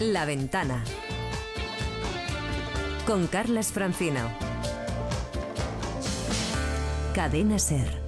La 0.00 0.24
Ventana. 0.24 0.82
Con 3.06 3.26
Carlas 3.26 3.66
Francino. 3.70 4.20
Cadena 7.14 7.58
Ser. 7.58 8.00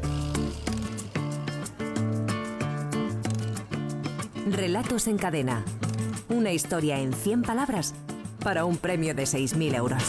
Relatos 4.46 5.06
en 5.06 5.18
cadena. 5.18 5.66
Una 6.30 6.52
historia 6.52 6.98
en 6.98 7.12
100 7.12 7.42
palabras 7.42 7.94
para 8.42 8.64
un 8.64 8.78
premio 8.78 9.14
de 9.14 9.24
6.000 9.24 9.74
euros. 9.74 10.02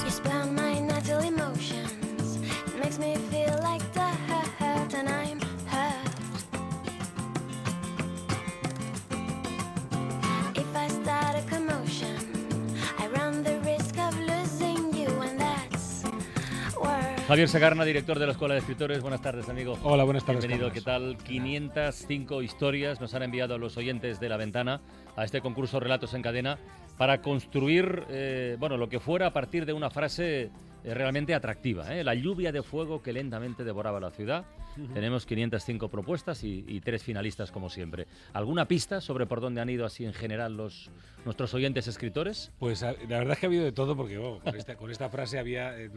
Javier 17.27 17.47
Segarna, 17.47 17.85
director 17.85 18.19
de 18.19 18.25
la 18.25 18.33
Escuela 18.33 18.53
de 18.53 18.59
Escritores. 18.59 19.01
Buenas 19.01 19.21
tardes, 19.21 19.47
amigo. 19.47 19.77
Hola, 19.83 20.03
buenas 20.03 20.25
tardes. 20.25 20.45
Bienvenido. 20.45 20.73
¿Qué 20.73 20.81
tal? 20.81 21.17
505 21.17 22.41
historias 22.41 22.99
nos 22.99 23.13
han 23.13 23.23
enviado 23.23 23.57
los 23.57 23.77
oyentes 23.77 24.19
de 24.19 24.27
La 24.27 24.35
Ventana 24.35 24.81
a 25.15 25.23
este 25.23 25.39
concurso 25.39 25.79
Relatos 25.79 26.13
en 26.15 26.21
Cadena 26.21 26.59
para 26.97 27.21
construir, 27.21 28.03
eh, 28.09 28.57
bueno, 28.59 28.75
lo 28.75 28.89
que 28.89 28.99
fuera 28.99 29.27
a 29.27 29.33
partir 29.33 29.65
de 29.65 29.71
una 29.71 29.89
frase 29.89 30.51
eh, 30.83 30.93
realmente 30.93 31.33
atractiva. 31.33 31.95
¿eh? 31.95 32.03
La 32.03 32.13
lluvia 32.13 32.51
de 32.51 32.61
fuego 32.61 33.01
que 33.01 33.13
lentamente 33.13 33.63
devoraba 33.63 33.99
la 33.99 34.11
ciudad. 34.11 34.45
Tenemos 34.93 35.27
505 35.27 35.87
propuestas 35.87 36.43
y, 36.43 36.81
tres 36.81 37.03
finalistas 37.03 37.51
como 37.51 37.69
siempre. 37.69 38.07
¿Alguna 38.33 38.67
pista 38.67 39.01
sobre 39.01 39.27
por 39.27 39.39
dónde 39.39 39.61
han 39.61 39.69
ido 39.69 39.85
así 39.85 40.03
en 40.03 40.13
general 40.13 40.57
los 40.57 40.89
nuestros 41.25 41.53
oyentes 41.53 41.87
escritores? 41.87 42.51
Pues 42.57 42.81
la 42.81 42.93
verdad 43.07 43.33
es 43.33 43.39
que 43.39 43.45
ha 43.45 43.49
habido 43.49 43.65
de 43.65 43.71
todo 43.71 43.95
porque 43.95 44.17
con, 44.17 44.89
esta, 44.89 45.09
frase 45.09 45.37
había 45.37 45.79
eh, 45.79 45.91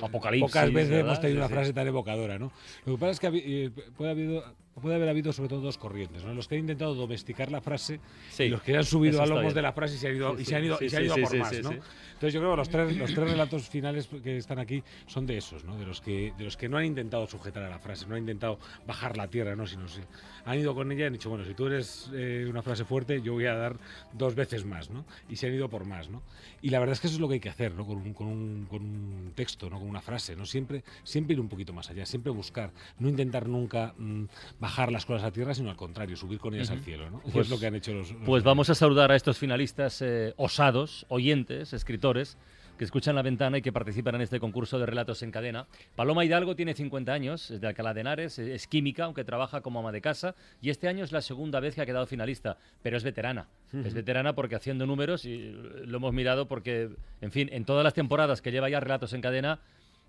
Apocalipsis, 0.00 0.48
pocas 0.48 0.72
veces 0.72 1.00
hemos 1.00 1.20
tenido 1.20 1.40
una 1.40 1.48
frase 1.48 1.72
tan 1.72 1.88
evocadora, 1.88 2.38
¿no? 2.38 2.52
Lo 2.86 2.94
que 2.94 3.00
pasa 3.00 3.10
es 3.10 3.20
que 3.20 3.72
puede 3.96 4.12
haber 4.12 4.26
habido 4.26 4.44
puede 4.80 4.94
haber 4.94 5.08
habido 5.08 5.32
sobre 5.32 5.48
todo 5.48 5.60
dos 5.60 5.78
corrientes, 5.78 6.24
¿no? 6.24 6.32
Los 6.32 6.48
que 6.48 6.54
han 6.54 6.62
intentado 6.62 6.94
domesticar 6.94 7.50
la 7.50 7.60
frase 7.60 8.00
y 8.38 8.48
los 8.48 8.62
que 8.62 8.76
han 8.76 8.84
subido 8.84 9.20
a 9.22 9.26
lomos 9.26 9.54
de 9.54 9.62
la 9.62 9.72
frase 9.72 9.96
y 9.96 9.98
se 9.98 10.08
han 10.08 10.16
ido, 10.16 10.38
y 10.38 10.44
se 10.44 10.56
han 10.56 10.64
ido, 10.64 10.78
y 10.80 10.88
se 10.88 10.96
han 10.96 11.04
ido 11.04 11.16
por 11.16 11.36
más, 11.36 11.62
¿no? 11.62 11.70
Entonces 11.72 12.34
yo 12.34 12.40
creo 12.40 12.50
que 12.50 12.56
los 12.56 12.68
tres, 12.68 12.96
los 12.96 13.14
tres 13.14 13.30
relatos 13.30 13.68
finales 13.68 14.08
que 14.22 14.36
están 14.36 14.58
aquí 14.58 14.82
son 15.06 15.26
de 15.26 15.38
esos, 15.38 15.64
¿no? 15.64 15.76
De 15.76 15.86
los 15.86 16.00
que 16.00 16.32
de 16.36 16.44
los 16.44 16.56
que 16.56 16.68
no 16.68 16.76
han 16.76 16.84
intentado 16.84 17.26
sujetar 17.26 17.62
a 17.62 17.70
la 17.70 17.78
frase, 17.78 18.06
no 18.06 18.14
han 18.14 18.20
intentado 18.20 18.58
bajar 18.86 19.16
la 19.16 19.28
tierra, 19.28 19.56
¿no? 19.56 19.66
Sino 19.66 19.88
si 19.88 20.00
han 20.44 20.58
ido 20.58 20.74
con 20.74 20.90
ella 20.92 21.04
y 21.04 21.06
han 21.06 21.12
dicho, 21.12 21.30
bueno, 21.30 21.44
si 21.44 21.54
tú 21.54 21.66
eres 21.66 22.10
eh, 22.14 22.46
una 22.48 22.62
frase 22.62 22.84
fuerte, 22.84 23.20
yo 23.22 23.32
voy 23.32 23.46
a 23.46 23.54
dar 23.54 23.76
dos 24.12 24.34
veces 24.34 24.64
más, 24.64 24.90
¿no? 24.90 25.04
Y 25.28 25.36
se 25.36 25.46
han 25.46 25.54
ido 25.54 25.68
por 25.68 25.84
más, 25.84 26.08
¿no? 26.08 26.22
Y 26.62 26.70
la 26.70 26.78
verdad 26.78 26.92
es 26.92 27.00
que 27.00 27.06
eso 27.06 27.16
es 27.16 27.20
lo 27.20 27.28
que 27.28 27.34
hay 27.34 27.40
que 27.40 27.48
hacer, 27.48 27.74
¿no? 27.74 27.86
Con 27.86 27.98
un, 27.98 28.12
con 28.12 28.26
un, 28.26 28.66
con 28.68 28.82
un 28.82 29.32
texto, 29.34 29.68
¿no? 29.70 29.78
Con 29.78 29.88
una 29.88 30.00
frase, 30.00 30.36
¿no? 30.36 30.46
Siempre, 30.46 30.84
siempre 31.04 31.34
ir 31.34 31.40
un 31.40 31.48
poquito 31.48 31.72
más 31.72 31.90
allá, 31.90 32.06
siempre 32.06 32.30
buscar, 32.30 32.70
no 32.98 33.08
intentar 33.08 33.48
nunca 33.48 33.94
mm, 33.96 34.24
bajar 34.60 34.92
las 34.92 35.06
cosas 35.06 35.24
a 35.24 35.32
tierra, 35.32 35.54
sino 35.54 35.70
al 35.70 35.76
contrario, 35.76 36.16
subir 36.16 36.38
con 36.38 36.54
ellas 36.54 36.70
al 36.70 36.80
cielo, 36.80 37.10
¿no? 37.10 37.20
Pues, 37.20 37.46
es 37.46 37.50
lo 37.50 37.58
que 37.58 37.66
han 37.66 37.74
hecho 37.74 37.94
los... 37.94 38.14
pues 38.24 38.44
vamos 38.44 38.68
a 38.70 38.74
saludar 38.74 39.10
a 39.10 39.16
estos 39.16 39.38
finalistas 39.38 40.02
eh, 40.02 40.34
osados, 40.36 41.06
oyentes, 41.08 41.72
escritores, 41.72 42.36
que 42.76 42.84
escuchan 42.84 43.14
la 43.14 43.20
ventana 43.20 43.58
y 43.58 43.62
que 43.62 43.72
participan 43.72 44.14
en 44.14 44.22
este 44.22 44.40
concurso 44.40 44.78
de 44.78 44.86
relatos 44.86 45.22
en 45.22 45.30
cadena. 45.30 45.66
Paloma 45.96 46.24
Hidalgo 46.24 46.56
tiene 46.56 46.72
50 46.72 47.12
años, 47.12 47.50
es 47.50 47.60
de 47.60 47.66
Alcalá 47.66 47.92
de 47.92 48.00
Henares, 48.00 48.38
es 48.38 48.66
química, 48.66 49.04
aunque 49.04 49.22
trabaja 49.22 49.60
como 49.60 49.80
ama 49.80 49.92
de 49.92 50.00
casa, 50.00 50.34
y 50.62 50.70
este 50.70 50.88
año 50.88 51.04
es 51.04 51.12
la 51.12 51.20
segunda 51.20 51.60
vez 51.60 51.74
que 51.74 51.82
ha 51.82 51.86
quedado 51.86 52.06
finalista, 52.06 52.56
pero 52.82 52.96
es 52.96 53.04
veterana. 53.04 53.48
Es 53.84 53.92
veterana 53.92 54.34
porque 54.34 54.56
haciendo 54.56 54.86
números, 54.86 55.26
y 55.26 55.52
lo 55.84 55.98
hemos 55.98 56.14
mirado 56.14 56.48
porque, 56.48 56.88
en 57.20 57.32
fin, 57.32 57.50
en 57.52 57.66
todas 57.66 57.84
las 57.84 57.92
temporadas 57.92 58.40
que 58.40 58.50
lleva 58.50 58.70
ya 58.70 58.80
relatos 58.80 59.12
en 59.12 59.20
cadena, 59.20 59.60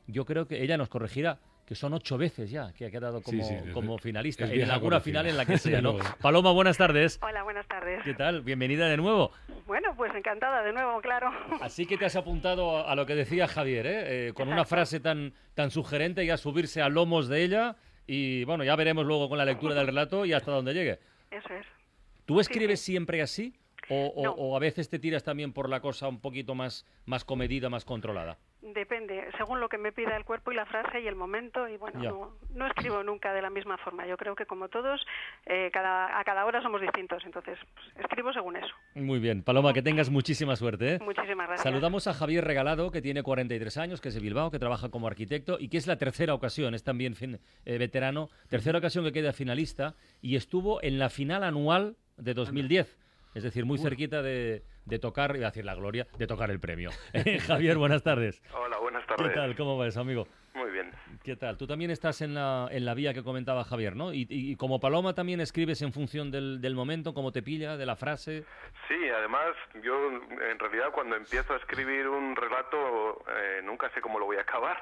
yo 0.08 0.26
creo 0.26 0.48
que 0.48 0.64
ella 0.64 0.78
nos 0.78 0.88
corregirá 0.88 1.40
que 1.72 1.76
son 1.76 1.94
ocho 1.94 2.18
veces 2.18 2.52
ya 2.52 2.74
que 2.74 2.88
ha 2.88 2.92
quedado 2.92 3.22
como, 3.22 3.46
como 3.74 3.98
finalista, 3.98 4.44
en 4.44 4.70
alguna 4.70 5.00
final 5.00 5.26
en 5.28 5.38
la 5.38 5.46
que 5.46 5.58
sea, 5.58 5.80
¿no? 5.80 5.96
Paloma, 6.20 6.52
buenas 6.52 6.78
tardes. 6.78 7.18
Hola, 7.22 7.44
buenas 7.44 7.66
tardes. 7.66 8.04
¿Qué 8.04 8.14
tal? 8.14 8.42
Bienvenida 8.42 8.90
de 8.90 8.98
nuevo. 8.98 9.32
Bueno, 9.68 9.96
pues 9.96 10.14
encantada 10.14 10.64
de 10.64 10.74
nuevo, 10.74 11.00
claro. 11.00 11.32
Así 11.62 11.86
que 11.86 11.98
te 11.98 12.04
has 12.04 12.18
apuntado 12.18 12.86
a 12.86 12.94
lo 12.94 13.06
que 13.06 13.16
decía 13.16 13.48
Javier, 13.48 13.88
¿eh? 13.88 14.28
eh 14.28 14.34
con 14.34 14.50
una 14.50 14.66
frase 14.66 15.00
tan, 15.00 15.34
tan 15.54 15.72
sugerente 15.72 16.26
y 16.26 16.30
a 16.30 16.36
subirse 16.36 16.82
a 16.82 16.90
lomos 16.90 17.30
de 17.30 17.42
ella 17.42 17.78
y 18.06 18.44
bueno, 18.44 18.66
ya 18.66 18.76
veremos 18.76 19.06
luego 19.06 19.30
con 19.30 19.38
la 19.38 19.46
lectura 19.46 19.74
del 19.74 19.86
relato 19.86 20.26
y 20.26 20.34
hasta 20.34 20.52
dónde 20.52 20.74
llegue. 20.74 21.00
Eso 21.32 21.54
es. 21.54 21.66
¿Tú 22.26 22.42
escribes 22.42 22.82
siempre 22.82 23.22
así? 23.22 23.56
O, 23.90 24.58
a 24.58 24.60
veces 24.60 24.90
te 24.90 25.00
tiras 25.00 25.24
también 25.24 25.54
por 25.54 25.70
la 25.70 25.80
cosa 25.80 26.10
un 26.10 26.20
poquito 26.20 26.54
más, 26.54 26.86
más 27.06 27.24
comedida, 27.24 27.70
más 27.70 27.86
controlada? 27.86 28.38
Depende, 28.62 29.28
según 29.38 29.60
lo 29.60 29.70
que 29.70 29.80
me 29.80 29.92
pida 29.92 30.16
el 30.16 30.24
cuerpo 30.24 30.52
y 30.52 30.56
la 30.56 30.68
frase 30.68 31.02
y 31.02 31.08
el 31.08 31.16
momento. 31.16 31.68
Y 31.68 31.78
bueno, 31.78 32.36
no, 32.54 32.68
escribo 32.68 33.02
nunca 33.04 33.34
de 33.34 33.42
la 33.42 33.50
misma 33.50 33.78
forma. 33.78 34.06
Yo 34.06 34.18
creo 34.18 34.36
que 34.36 34.46
como 34.46 34.70
todos, 34.70 35.04
eh, 35.48 35.72
cada, 35.74 36.20
a 36.20 36.24
cada 36.24 36.46
hora 36.46 36.62
somos 36.62 36.80
distintos. 36.80 37.24
Entonces, 37.26 37.58
pues, 37.74 38.06
escribo 38.06 38.32
según 38.34 38.58
eso. 38.58 38.74
Muy 38.94 39.20
bien. 39.20 39.42
Paloma, 39.42 39.74
que 39.74 39.82
tengas 39.82 40.12
muchísima 40.12 40.56
suerte. 40.56 40.96
¿eh? 40.96 41.00
Muchísimas 41.02 41.48
gracias. 41.48 41.64
Saludamos 41.64 42.06
a 42.06 42.14
Javier 42.14 42.46
Regalado, 42.46 42.92
que 42.92 43.02
tiene 43.02 43.24
43 43.24 43.78
años, 43.78 44.00
que 44.00 44.10
es 44.10 44.16
de 44.16 44.22
Bilbao, 44.22 44.52
que 44.52 44.60
trabaja 44.60 44.90
como 44.90 45.08
arquitecto 45.08 45.58
y 45.60 45.70
que 45.70 45.78
es 45.78 45.88
la 45.88 45.98
tercera 45.98 46.36
ocasión, 46.36 46.76
es 46.76 46.84
también 46.84 47.16
eh, 47.66 47.78
veterano, 47.80 48.30
tercera 48.48 48.78
ocasión 48.78 49.04
que 49.06 49.12
queda 49.12 49.34
finalista 49.34 49.96
y 50.22 50.36
estuvo 50.36 50.82
en 50.84 51.00
la 51.00 51.10
final 51.10 51.44
anual 51.44 51.96
de 52.18 52.34
2010. 52.36 52.98
Es 53.34 53.44
decir, 53.44 53.66
muy 53.66 53.78
cerquita 53.78 54.22
de, 54.22 54.64
tocar, 55.02 55.36
iba 55.36 55.48
a 55.48 55.52
decir 55.52 55.64
la 55.64 55.76
gloria, 55.76 56.06
de 56.18 56.28
tocar 56.28 56.52
el 56.52 56.60
premio. 56.60 56.90
Javier, 57.48 57.78
buenas 57.78 58.04
tardes. 58.04 58.42
Hola, 58.54 58.78
buenas 58.80 59.06
tardes. 59.08 59.30
¿Qué 59.30 59.34
tal? 59.34 59.56
¿Cómo 59.56 59.78
vas, 59.78 59.96
amigo? 59.96 60.28
Muy 60.54 60.70
bien. 60.72 60.92
¿Qué 61.24 61.38
tal? 61.38 61.58
Tú 61.58 61.66
también 61.66 61.92
estás 61.92 62.22
en 62.22 62.34
la, 62.34 62.68
en 62.72 62.84
la 62.84 62.94
vía 62.94 63.14
que 63.14 63.24
comentaba 63.24 63.64
Javier, 63.64 63.96
¿no? 63.96 64.12
Y, 64.14 64.56
como 64.58 64.82
Paloma 64.82 65.14
también 65.14 65.40
escribes 65.40 65.82
en 65.82 65.94
función 65.94 66.30
del, 66.30 66.60
del 66.60 66.76
momento, 66.76 67.14
cómo 67.14 67.32
te 67.32 67.42
pilla, 67.42 67.78
de 67.78 67.86
la 67.86 67.96
frase. 67.96 68.44
Sí, 68.90 69.10
además 69.16 69.56
yo 69.82 70.10
en 70.10 70.60
realidad 70.60 70.92
cuando 70.92 71.16
empiezo 71.16 71.54
a 71.54 71.58
escribir 71.58 72.10
un 72.10 72.36
relato 72.36 73.24
eh, 73.30 73.62
nunca 73.64 73.90
sé 73.94 74.02
cómo 74.02 74.20
lo 74.20 74.26
voy 74.26 74.38
a 74.38 74.42
acabar 74.42 74.78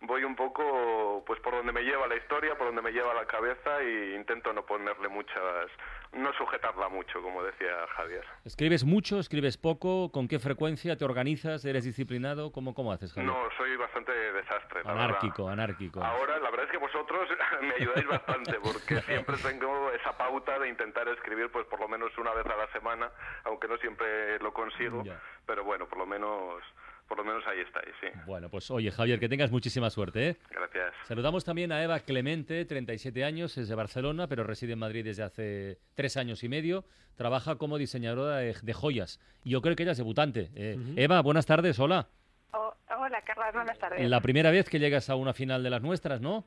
voy 0.00 0.24
un 0.24 0.36
poco 0.36 1.24
pues 1.26 1.40
por 1.40 1.54
donde 1.54 1.72
me 1.72 1.82
lleva 1.82 2.06
la 2.06 2.16
historia, 2.16 2.56
por 2.56 2.68
donde 2.68 2.82
me 2.82 2.92
lleva 2.92 3.14
la 3.14 3.26
cabeza 3.26 3.80
e 3.80 4.14
intento 4.14 4.52
no 4.52 4.64
ponerle 4.64 5.08
muchas, 5.08 5.70
no 6.12 6.32
sujetarla 6.34 6.88
mucho, 6.88 7.20
como 7.22 7.42
decía 7.42 7.86
Javier. 7.96 8.24
¿Escribes 8.44 8.84
mucho, 8.84 9.18
escribes 9.18 9.56
poco? 9.56 10.10
¿Con 10.12 10.28
qué 10.28 10.38
frecuencia 10.38 10.96
te 10.96 11.04
organizas? 11.04 11.64
¿Eres 11.64 11.84
disciplinado? 11.84 12.52
¿Cómo, 12.52 12.74
cómo 12.74 12.92
haces, 12.92 13.12
Javier? 13.12 13.32
No, 13.32 13.48
soy 13.56 13.76
bastante 13.76 14.12
desastre. 14.12 14.82
anárquico, 14.84 15.48
anárquico. 15.48 16.02
Ahora, 16.02 16.38
la 16.38 16.50
verdad 16.50 16.66
es 16.66 16.72
que 16.72 16.78
vosotros 16.78 17.28
me 17.62 17.74
ayudáis 17.74 18.06
bastante 18.06 18.54
porque 18.62 19.00
siempre 19.06 19.36
tengo 19.38 19.90
esa 19.92 20.16
pauta 20.16 20.58
de 20.58 20.68
intentar 20.68 21.08
escribir 21.08 21.50
pues 21.50 21.66
por 21.66 21.80
lo 21.80 21.88
menos 21.88 22.16
una 22.18 22.32
vez 22.32 22.46
a 22.46 22.56
la 22.56 22.70
semana, 22.72 23.10
aunque 23.44 23.66
no 23.68 23.76
siempre 23.78 24.38
lo 24.38 24.52
consigo, 24.52 25.02
pero 25.46 25.64
bueno, 25.64 25.86
por 25.86 25.98
lo 25.98 26.06
menos 26.06 26.62
por 27.08 27.18
lo 27.18 27.24
menos 27.24 27.42
ahí 27.46 27.60
estáis, 27.60 27.94
sí. 28.00 28.08
Bueno, 28.26 28.50
pues 28.50 28.70
oye, 28.70 28.90
Javier, 28.90 29.18
que 29.18 29.28
tengas 29.28 29.50
muchísima 29.50 29.88
suerte. 29.88 30.28
¿eh? 30.28 30.36
Gracias. 30.50 30.94
Saludamos 31.06 31.44
también 31.44 31.72
a 31.72 31.82
Eva 31.82 32.00
Clemente, 32.00 32.64
37 32.64 33.24
años, 33.24 33.56
es 33.56 33.68
de 33.68 33.74
Barcelona, 33.74 34.26
pero 34.28 34.44
reside 34.44 34.74
en 34.74 34.78
Madrid 34.78 35.04
desde 35.04 35.22
hace 35.22 35.78
tres 35.94 36.16
años 36.18 36.44
y 36.44 36.48
medio. 36.48 36.84
Trabaja 37.16 37.56
como 37.56 37.78
diseñadora 37.78 38.36
de, 38.36 38.72
joyas. 38.74 39.20
Y 39.42 39.50
yo 39.50 39.62
creo 39.62 39.74
que 39.74 39.82
ella 39.84 39.92
es 39.92 39.98
debutante. 39.98 40.50
¿eh? 40.54 40.76
Eva, 40.96 41.22
buenas 41.22 41.46
tardes, 41.46 41.78
hola. 41.78 42.08
hola, 42.52 43.22
Carla, 43.22 43.50
buenas 43.52 43.78
tardes. 43.78 44.08
La 44.08 44.20
primera 44.20 44.50
vez 44.50 44.68
que 44.68 44.78
llegas 44.78 45.08
a 45.08 45.16
una 45.16 45.32
final 45.32 45.62
de 45.62 45.70
las 45.70 45.82
nuestras, 45.82 46.20
¿no? 46.20 46.44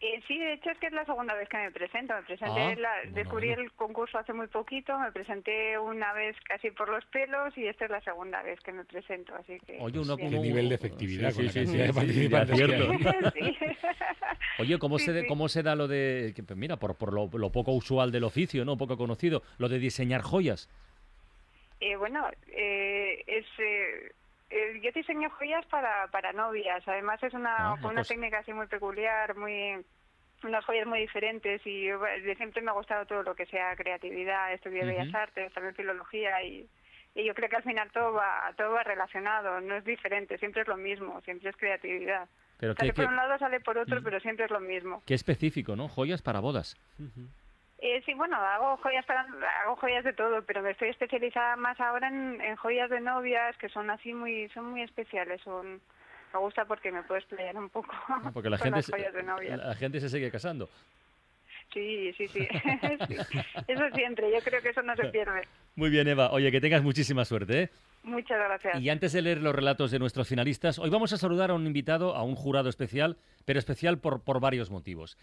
Eh, 0.00 0.22
sí, 0.28 0.38
de 0.38 0.54
hecho 0.54 0.70
es 0.70 0.78
que 0.78 0.88
es 0.88 0.92
la 0.92 1.04
segunda 1.06 1.34
vez 1.34 1.48
que 1.48 1.56
me 1.56 1.70
presento. 1.70 2.14
Me 2.14 2.22
presenté, 2.22 2.86
ah, 2.86 3.08
descubrí 3.12 3.50
el 3.50 3.72
concurso 3.72 4.18
hace 4.18 4.32
muy 4.32 4.46
poquito, 4.46 4.98
me 4.98 5.10
presenté 5.10 5.78
una 5.78 6.12
vez 6.12 6.36
casi 6.44 6.70
por 6.70 6.88
los 6.88 7.04
pelos 7.06 7.56
y 7.56 7.66
esta 7.66 7.86
es 7.86 7.90
la 7.90 8.00
segunda 8.02 8.42
vez 8.42 8.60
que 8.60 8.72
me 8.72 8.84
presento, 8.84 9.34
así 9.34 9.58
que... 9.66 9.78
Oye, 9.80 10.00
¿Qué 10.16 10.28
nivel 10.28 10.68
de 10.68 10.74
efectividad 10.74 11.30
sí, 11.30 11.48
sí, 11.48 11.66
sí, 11.66 12.28
Oye, 14.58 14.78
¿cómo 14.78 14.98
se, 14.98 15.26
¿cómo 15.26 15.48
se 15.48 15.62
da 15.62 15.74
lo 15.74 15.88
de... 15.88 16.32
Que, 16.36 16.42
pues 16.42 16.58
mira, 16.58 16.76
por, 16.76 16.96
por 16.96 17.12
lo, 17.12 17.50
poco 17.50 17.72
usual 17.72 18.12
del 18.12 18.24
oficio, 18.24 18.64
¿no? 18.64 18.76
Poco 18.76 18.96
conocido, 18.98 19.42
lo 19.58 19.68
de 19.68 19.78
diseñar 19.78 20.20
joyas. 20.20 20.68
Eh, 21.80 21.96
bueno, 21.96 22.26
eh, 22.48 23.22
es... 23.26 23.46
Eh, 24.50 24.80
yo 24.82 24.92
diseño 24.92 25.30
joyas 25.30 25.66
para, 25.66 26.06
para 26.08 26.32
novias. 26.32 26.86
Además 26.86 27.22
es 27.22 27.34
una, 27.34 27.72
ah, 27.72 27.78
una 27.82 28.04
técnica 28.04 28.38
así 28.38 28.52
muy 28.52 28.66
peculiar, 28.66 29.36
muy 29.36 29.84
unas 30.44 30.64
joyas 30.64 30.86
muy 30.86 31.00
diferentes 31.00 31.62
y 31.66 31.86
de 31.86 32.34
siempre 32.36 32.62
me 32.62 32.70
ha 32.70 32.74
gustado 32.74 33.06
todo 33.06 33.22
lo 33.22 33.34
que 33.34 33.46
sea 33.46 33.74
creatividad, 33.74 34.52
estudié 34.52 34.84
Bellas 34.84 35.12
Artes, 35.14 35.52
también 35.52 35.74
filología 35.74 36.42
y, 36.42 36.68
y 37.14 37.24
yo 37.24 37.34
creo 37.34 37.48
que 37.48 37.56
al 37.56 37.62
final 37.62 37.90
todo 37.90 38.12
va, 38.12 38.52
todo 38.56 38.72
va 38.72 38.82
relacionado, 38.82 39.60
no 39.60 39.76
es 39.76 39.84
diferente, 39.84 40.38
siempre 40.38 40.62
es 40.62 40.68
lo 40.68 40.76
mismo, 40.76 41.20
siempre 41.22 41.50
es 41.50 41.56
creatividad. 41.56 42.28
Pero 42.58 42.74
sale 42.74 42.92
por 42.92 43.06
un 43.06 43.16
lado, 43.16 43.38
sale 43.38 43.60
por 43.60 43.78
otro, 43.78 44.02
pero 44.02 44.20
siempre 44.20 44.44
es 44.46 44.50
lo 44.50 44.60
mismo. 44.60 45.02
Qué 45.06 45.14
específico, 45.14 45.76
¿no? 45.76 45.88
Joyas 45.88 46.22
para 46.22 46.40
bodas. 46.40 46.76
Eh, 47.78 48.02
sí, 48.06 48.14
bueno, 48.14 48.36
hago 48.36 48.78
joyas 48.78 49.04
para, 49.04 49.26
hago 49.62 49.76
joyas 49.76 50.04
de 50.04 50.14
todo, 50.14 50.42
pero 50.42 50.62
me 50.62 50.70
estoy 50.70 50.88
especializada 50.88 51.56
más 51.56 51.78
ahora 51.78 52.08
en, 52.08 52.40
en 52.40 52.56
joyas 52.56 52.88
de 52.88 53.00
novias 53.00 53.56
que 53.58 53.68
son 53.68 53.90
así 53.90 54.14
muy, 54.14 54.48
son 54.50 54.70
muy 54.70 54.82
especiales, 54.82 55.40
son 55.42 55.80
me 56.32 56.40
gusta 56.40 56.64
porque 56.64 56.92
me 56.92 57.02
puedo 57.02 57.18
explayar 57.18 57.56
un 57.56 57.70
poco. 57.70 57.94
Ah, 58.08 58.30
porque 58.32 58.50
la 58.50 58.58
gente, 58.58 58.80
la 59.56 59.74
gente 59.74 60.00
se 60.00 60.08
sigue 60.08 60.30
casando. 60.30 60.68
Sí, 61.72 62.12
sí, 62.16 62.28
sí, 62.28 62.48
Eso 63.66 63.84
siempre, 63.94 64.30
yo 64.32 64.40
creo 64.42 64.62
que 64.62 64.70
eso 64.70 64.82
no 64.82 64.94
se 64.96 65.06
pierde. 65.06 65.42
Muy 65.74 65.90
bien, 65.90 66.08
Eva. 66.08 66.30
Oye, 66.30 66.50
que 66.50 66.60
tengas 66.60 66.82
muchísima 66.82 67.24
suerte. 67.24 67.62
¿eh? 67.62 67.70
Muchas 68.02 68.38
gracias. 68.38 68.80
Y 68.80 68.88
antes 68.88 69.12
de 69.12 69.22
leer 69.22 69.42
los 69.42 69.54
relatos 69.54 69.90
de 69.90 69.98
nuestros 69.98 70.28
finalistas, 70.28 70.78
hoy 70.78 70.90
vamos 70.90 71.12
a 71.12 71.18
saludar 71.18 71.50
a 71.50 71.54
un 71.54 71.66
invitado, 71.66 72.14
a 72.14 72.22
un 72.22 72.34
jurado 72.34 72.68
especial, 72.68 73.18
pero 73.44 73.58
especial 73.58 73.98
por, 73.98 74.22
por 74.22 74.40
varios 74.40 74.70
motivos. 74.70 75.18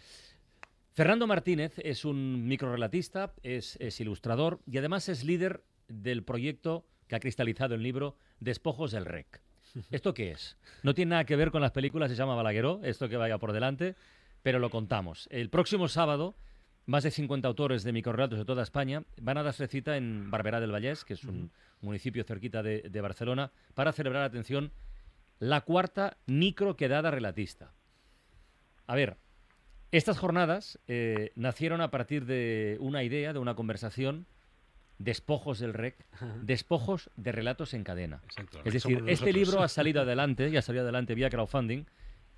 Fernando 0.94 1.26
Martínez 1.26 1.72
es 1.78 2.04
un 2.04 2.46
microrelatista, 2.46 3.32
es, 3.42 3.76
es 3.80 4.00
ilustrador 4.00 4.60
y 4.64 4.78
además 4.78 5.08
es 5.08 5.24
líder 5.24 5.64
del 5.88 6.22
proyecto 6.22 6.86
que 7.08 7.16
ha 7.16 7.20
cristalizado 7.20 7.74
el 7.74 7.82
libro 7.82 8.16
Despojos 8.38 8.92
del 8.92 9.04
Rec. 9.04 9.40
¿Esto 9.90 10.14
qué 10.14 10.30
es? 10.30 10.56
No 10.84 10.94
tiene 10.94 11.10
nada 11.10 11.24
que 11.24 11.34
ver 11.34 11.50
con 11.50 11.62
las 11.62 11.72
películas, 11.72 12.12
se 12.12 12.16
llama 12.16 12.36
Balagueró, 12.36 12.80
esto 12.84 13.08
que 13.08 13.16
vaya 13.16 13.38
por 13.38 13.52
delante, 13.52 13.96
pero 14.44 14.60
lo 14.60 14.70
contamos. 14.70 15.26
El 15.32 15.50
próximo 15.50 15.88
sábado, 15.88 16.36
más 16.86 17.02
de 17.02 17.10
50 17.10 17.48
autores 17.48 17.82
de 17.82 17.92
microrelatos 17.92 18.38
de 18.38 18.44
toda 18.44 18.62
España 18.62 19.02
van 19.20 19.38
a 19.38 19.42
darse 19.42 19.66
cita 19.66 19.96
en 19.96 20.30
Barberá 20.30 20.60
del 20.60 20.70
Vallés, 20.70 21.04
que 21.04 21.14
es 21.14 21.24
un 21.24 21.50
municipio 21.80 22.22
cerquita 22.22 22.62
de, 22.62 23.00
Barcelona, 23.00 23.50
para 23.74 23.92
celebrar, 23.92 24.22
atención, 24.22 24.70
la 25.40 25.62
cuarta 25.62 26.18
microquedada 26.26 27.10
relatista. 27.10 27.72
A 28.86 28.94
ver, 28.94 29.16
estas 29.96 30.18
jornadas 30.18 30.78
eh, 30.88 31.32
nacieron 31.36 31.80
a 31.80 31.90
partir 31.90 32.26
de 32.26 32.76
una 32.80 33.02
idea, 33.02 33.32
de 33.32 33.38
una 33.38 33.54
conversación 33.54 34.26
Despojos 34.98 35.58
del 35.58 35.74
REC, 35.74 35.96
despojos 36.42 37.10
de 37.16 37.32
relatos 37.32 37.74
en 37.74 37.82
cadena. 37.82 38.22
es 38.64 38.72
decir, 38.72 39.02
este 39.08 39.32
libro 39.32 39.60
ha 39.60 39.68
salido 39.68 40.02
adelante, 40.02 40.48
y 40.48 40.56
ha 40.56 40.62
salido 40.62 40.84
adelante 40.84 41.16
vía 41.16 41.30
crowdfunding, 41.30 41.84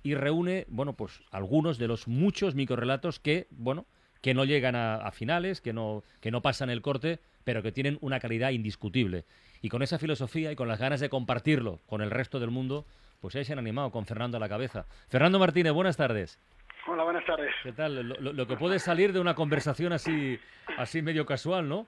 y 0.01 0.15
reúne, 0.15 0.65
bueno, 0.67 0.93
pues 0.93 1.21
algunos 1.29 1.77
de 1.77 1.87
los 1.87 2.07
muchos 2.07 2.55
microrelatos 2.55 3.19
que, 3.19 3.47
bueno, 3.51 3.85
que 4.21 4.33
no 4.33 4.43
llegan 4.43 4.75
a, 4.75 5.11
finales, 5.11 5.61
que 5.61 5.71
no, 5.71 6.03
que 6.19 6.31
no 6.31 6.41
pasan 6.41 6.71
el 6.71 6.81
corte, 6.81 7.19
pero 7.43 7.61
que 7.61 7.71
tienen 7.71 7.99
una 8.01 8.19
calidad 8.19 8.49
indiscutible. 8.49 9.25
Y 9.61 9.69
con 9.69 9.83
esa 9.83 9.99
filosofía 9.99 10.51
y 10.51 10.55
con 10.55 10.67
las 10.67 10.79
ganas 10.79 10.99
de 10.99 11.09
compartirlo 11.09 11.79
con 11.85 12.01
el 12.01 12.09
resto 12.09 12.39
del 12.39 12.49
mundo, 12.49 12.85
pues 13.21 13.35
ahí 13.35 13.45
se 13.45 13.53
han 13.53 13.59
animado 13.59 13.91
con 13.91 14.05
Fernando 14.05 14.37
a 14.37 14.39
la 14.39 14.49
cabeza. 14.49 14.87
Fernando 15.09 15.37
Martínez, 15.39 15.73
buenas 15.73 15.97
tardes. 15.97 16.39
Hola, 16.87 17.03
buenas 17.03 17.25
tardes. 17.25 17.53
¿Qué 17.63 17.73
tal? 17.73 18.07
Lo, 18.07 18.33
lo 18.33 18.47
que 18.47 18.55
puede 18.55 18.79
salir 18.79 19.11
de 19.11 19.19
una 19.19 19.35
conversación 19.35 19.91
así, 19.91 20.39
así 20.77 21.01
medio 21.01 21.25
casual, 21.25 21.67
¿no? 21.67 21.85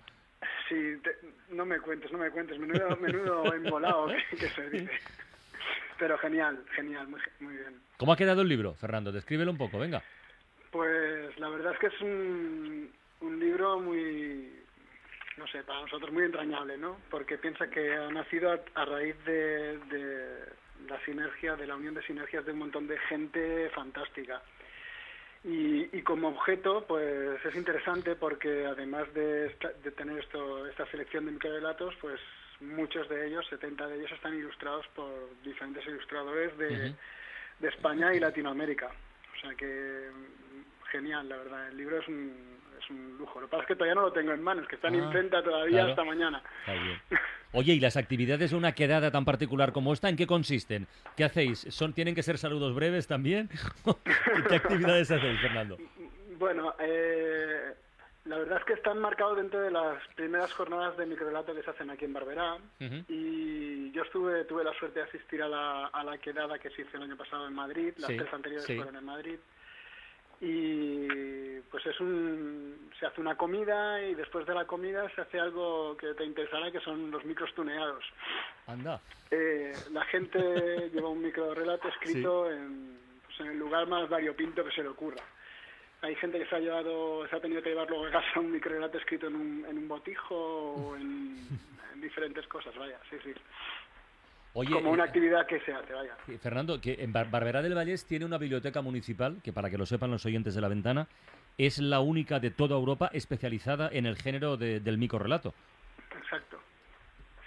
Sí, 0.67 1.01
no 1.51 1.65
me 1.65 1.79
cuentes, 1.79 2.11
no 2.11 2.17
me 2.17 2.29
cuentes, 2.29 2.59
menudo, 2.59 2.95
menudo 3.01 3.53
embolado 3.53 4.07
que, 4.29 4.49
se 4.49 4.69
dice. 4.69 4.91
Pero 5.97 6.17
genial, 6.17 6.63
genial, 6.75 7.07
muy, 7.07 7.19
muy 7.39 7.53
bien. 7.55 7.81
¿Cómo 7.97 8.13
ha 8.13 8.17
quedado 8.17 8.41
el 8.41 8.49
libro, 8.49 8.73
Fernando? 8.75 9.11
Descríbelo 9.11 9.51
un 9.51 9.57
poco, 9.57 9.79
venga. 9.79 10.03
Pues 10.71 11.37
la 11.39 11.49
verdad 11.49 11.73
es 11.73 11.79
que 11.79 11.87
es 11.87 12.01
un, 12.01 12.91
un 13.21 13.39
libro 13.39 13.79
muy, 13.79 14.53
no 15.37 15.47
sé, 15.47 15.63
para 15.63 15.81
nosotros 15.81 16.11
muy 16.11 16.23
entrañable, 16.23 16.77
¿no? 16.77 16.97
Porque 17.09 17.37
piensa 17.37 17.69
que 17.69 17.93
ha 17.93 18.09
nacido 18.11 18.51
a, 18.75 18.85
raíz 18.85 19.15
de, 19.25 19.77
de, 19.77 20.45
la 20.87 21.03
sinergia, 21.05 21.55
de 21.55 21.67
la 21.67 21.75
unión 21.75 21.95
de 21.95 22.03
sinergias 22.03 22.45
de 22.45 22.51
un 22.51 22.59
montón 22.59 22.87
de 22.87 22.97
gente 23.09 23.69
fantástica. 23.71 24.41
Y, 25.43 26.01
como 26.01 26.29
objeto, 26.29 26.85
pues 26.87 27.43
es 27.45 27.55
interesante 27.55 28.15
porque 28.15 28.65
además 28.65 29.13
de, 29.13 29.55
de 29.83 29.91
tener 29.91 30.19
esto, 30.19 30.67
esta 30.67 30.85
selección 30.87 31.25
de 31.25 31.31
microrelatos, 31.31 31.95
pues 32.01 32.19
muchos 32.59 33.07
de 33.07 33.27
ellos, 33.27 33.45
70 33.49 33.87
de 33.87 33.99
ellos, 33.99 34.11
están 34.11 34.35
ilustrados 34.35 34.85
por 34.95 35.09
diferentes 35.43 35.85
ilustradores 35.85 36.57
de, 36.57 36.93
de 37.59 37.67
España 37.69 38.13
y 38.13 38.19
Latinoamérica. 38.19 38.87
O 38.87 39.41
sea 39.41 39.55
que 39.55 40.09
genial, 40.91 41.27
la 41.29 41.37
verdad. 41.37 41.67
El 41.69 41.77
libro 41.77 41.99
es 41.99 42.07
un, 42.07 42.59
es 42.79 42.89
un 42.89 43.17
lujo. 43.17 43.39
Lo 43.39 43.47
que 43.47 43.51
pasa 43.51 43.63
es 43.63 43.67
que 43.67 43.75
todavía 43.75 43.95
no 43.95 44.01
lo 44.01 44.11
tengo 44.11 44.31
en 44.31 44.41
manos, 44.41 44.67
que 44.67 44.75
está 44.75 44.87
en 44.87 44.95
ah, 44.95 45.05
imprenta 45.05 45.43
todavía 45.43 45.85
hasta 45.85 46.03
mañana. 46.03 46.41
Oye, 47.51 47.73
¿y 47.73 47.79
las 47.79 47.97
actividades 47.97 48.51
de 48.51 48.57
una 48.57 48.73
quedada 48.73 49.11
tan 49.11 49.25
particular 49.25 49.71
como 49.71 49.93
esta, 49.93 50.09
en 50.09 50.15
qué 50.15 50.27
consisten? 50.27 50.87
¿Qué 51.15 51.23
hacéis? 51.23 51.65
¿Son, 51.69 51.93
¿Tienen 51.93 52.13
que 52.13 52.23
ser 52.23 52.37
saludos 52.37 52.75
breves 52.75 53.07
también? 53.07 53.49
¿Qué 54.49 54.55
actividades 54.55 55.09
hacéis, 55.09 55.39
Fernando? 55.41 55.77
Bueno, 56.37 56.75
eh, 56.79 57.73
la 58.25 58.37
verdad 58.37 58.59
es 58.59 58.65
que 58.65 58.73
están 58.73 58.99
marcados 58.99 59.37
dentro 59.37 59.59
de 59.61 59.71
las 59.71 59.97
primeras 60.15 60.53
jornadas 60.53 60.95
de 60.97 61.07
microrelato 61.07 61.55
que 61.55 61.63
se 61.63 61.71
hacen 61.71 61.89
aquí 61.89 62.05
en 62.05 62.13
Barberá. 62.13 62.57
Y 63.07 63.91
yo 63.91 64.03
estuve, 64.03 64.45
tuve 64.45 64.63
la 64.63 64.73
suerte 64.73 64.99
de 64.99 65.05
asistir 65.05 65.41
a 65.41 65.47
la, 65.47 65.87
a 65.87 66.03
la 66.03 66.19
quedada 66.19 66.59
que 66.59 66.69
se 66.69 66.83
hizo 66.83 66.97
el 66.97 67.03
año 67.03 67.17
pasado 67.17 67.47
en 67.47 67.55
Madrid. 67.55 67.93
Las 67.97 68.09
tres 68.09 68.31
anteriores 68.31 68.67
fueron 68.67 68.95
en 68.95 69.05
Madrid 69.05 69.39
y 70.41 71.59
pues 71.69 71.85
es 71.85 71.99
un 71.99 72.89
se 72.99 73.05
hace 73.05 73.21
una 73.21 73.35
comida 73.35 74.01
y 74.01 74.15
después 74.15 74.45
de 74.45 74.53
la 74.53 74.65
comida 74.65 75.09
se 75.15 75.21
hace 75.21 75.39
algo 75.39 75.95
que 75.97 76.13
te 76.13 76.25
interesará 76.25 76.71
que 76.71 76.79
son 76.81 77.11
los 77.11 77.23
micros 77.23 77.53
tuneados. 77.53 78.03
Anda. 78.67 78.99
Eh, 79.31 79.73
la 79.91 80.03
gente 80.05 80.39
lleva 80.93 81.09
un 81.09 81.21
micro 81.21 81.53
relato 81.53 81.87
escrito 81.87 82.51
en, 82.51 82.97
pues, 83.25 83.39
en 83.39 83.47
el 83.47 83.57
lugar 83.57 83.87
más 83.87 84.09
variopinto 84.09 84.63
que 84.63 84.71
se 84.71 84.83
le 84.83 84.89
ocurra. 84.89 85.23
Hay 86.01 86.15
gente 86.15 86.39
que 86.39 86.45
se 86.45 86.55
ha 86.55 86.59
llevado 86.59 87.27
se 87.27 87.35
ha 87.35 87.41
tenido 87.41 87.61
que 87.61 87.69
llevar 87.69 87.89
luego 87.89 88.05
a 88.05 88.11
casa 88.11 88.39
un 88.39 88.51
micro 88.51 88.71
relato 88.71 88.97
escrito 88.97 89.27
en 89.27 89.35
un, 89.35 89.65
en 89.65 89.77
un 89.77 89.87
botijo 89.87 90.35
o 90.35 90.95
en, 90.95 91.35
en 91.93 92.01
diferentes 92.01 92.47
cosas 92.47 92.75
vaya 92.77 92.97
sí 93.09 93.17
sí 93.23 93.33
como 94.53 94.91
una 94.91 95.03
eh, 95.03 95.07
actividad 95.07 95.45
que 95.45 95.59
se 95.61 95.71
hace, 95.73 95.93
vaya. 95.93 96.15
Fernando, 96.41 96.81
que 96.81 96.97
en 96.99 97.13
Barberá 97.13 97.61
del 97.61 97.75
Vallés 97.75 98.05
tiene 98.05 98.25
una 98.25 98.37
biblioteca 98.37 98.81
municipal, 98.81 99.39
que 99.43 99.53
para 99.53 99.69
que 99.69 99.77
lo 99.77 99.85
sepan 99.85 100.11
los 100.11 100.25
oyentes 100.25 100.55
de 100.55 100.61
la 100.61 100.67
ventana, 100.67 101.07
es 101.57 101.79
la 101.79 101.99
única 101.99 102.39
de 102.39 102.51
toda 102.51 102.75
Europa 102.75 103.09
especializada 103.13 103.89
en 103.91 104.05
el 104.05 104.15
género 104.15 104.57
de, 104.57 104.79
del 104.79 104.97
microrelato. 104.97 105.53
Exacto. 106.17 106.59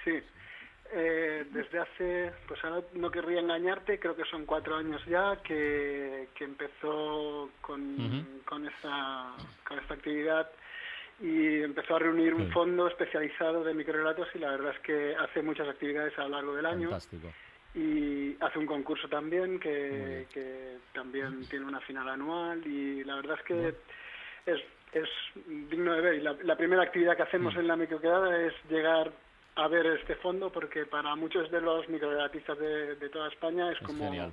Sí. 0.05 0.21
Eh, 0.95 1.47
desde 1.51 1.79
hace, 1.79 2.33
pues 2.47 2.63
ahora 2.63 2.85
no 2.93 3.11
querría 3.11 3.41
engañarte, 3.41 3.99
creo 3.99 4.15
que 4.15 4.25
son 4.25 4.45
cuatro 4.45 4.77
años 4.77 5.03
ya 5.07 5.37
que, 5.43 6.29
que 6.35 6.45
empezó 6.45 7.49
con, 7.63 8.43
con, 8.45 8.67
esta, 8.67 9.33
con 9.67 9.79
esta 9.79 9.95
actividad 9.95 10.51
y 11.20 11.62
empezó 11.62 11.97
a 11.97 11.99
reunir 12.00 12.35
un 12.35 12.50
fondo 12.50 12.88
especializado 12.88 13.62
de 13.62 13.75
microrelatos 13.75 14.29
y 14.35 14.38
la 14.38 14.50
verdad 14.50 14.73
es 14.75 14.81
que 14.81 15.14
hace 15.17 15.43
muchas 15.43 15.69
actividades 15.69 16.17
a 16.19 16.22
lo 16.22 16.31
largo 16.31 16.55
del 16.55 16.67
año. 16.67 16.91
Y 17.75 18.37
hace 18.41 18.58
un 18.58 18.67
concurso 18.67 19.08
también 19.08 19.58
que, 19.58 20.27
que 20.32 20.77
también 20.93 21.46
tiene 21.48 21.65
una 21.65 21.81
final 21.81 22.08
anual 22.08 22.67
y 22.67 23.03
la 23.05 23.17
verdad 23.17 23.39
es 23.39 23.44
que 23.44 23.69
es, 24.46 24.60
es 24.93 25.08
digno 25.70 25.94
de 25.94 26.01
ver. 26.01 26.15
Y 26.17 26.20
la, 26.20 26.56
primera 26.56 26.82
actividad 26.82 27.17
que 27.17 27.22
hacemos 27.22 27.55
en 27.56 27.67
la 27.67 27.77
microquedada 27.77 28.46
es 28.46 28.53
llegar 28.69 29.10
a 29.55 29.69
ver 29.69 29.87
este 29.87 30.17
fondo 30.17 30.51
porque 30.51 30.84
para 30.87 31.15
muchos 31.15 31.51
de 31.51 31.60
los 31.60 31.89
microrelatistas 31.89 32.58
de, 32.58 32.96
de 32.96 33.08
toda 33.08 33.29
España 33.29 33.72
es, 33.72 33.79
como 33.81 34.32